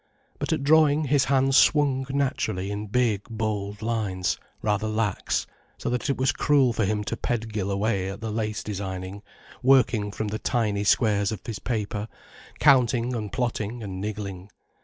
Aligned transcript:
But 0.39 0.51
at 0.51 0.63
drawing, 0.63 1.03
his 1.05 1.25
hand 1.25 1.53
swung 1.53 2.07
naturally 2.09 2.71
in 2.71 2.87
big, 2.87 3.21
bold 3.29 3.83
lines, 3.83 4.39
rather 4.63 4.87
lax, 4.87 5.45
so 5.77 5.91
that 5.91 6.09
it 6.09 6.17
was 6.17 6.31
cruel 6.31 6.73
for 6.73 6.85
him 6.85 7.03
to 7.03 7.15
pedgill 7.15 7.69
away 7.71 8.09
at 8.09 8.19
the 8.19 8.31
lace 8.31 8.63
designing, 8.63 9.21
working 9.61 10.11
from 10.11 10.29
the 10.29 10.39
tiny 10.39 10.83
squares 10.85 11.31
of 11.31 11.45
his 11.45 11.59
paper, 11.59 12.07
counting 12.57 13.13
and 13.13 13.31
plotting 13.31 13.83
and 13.83 14.01
niggling. 14.01 14.49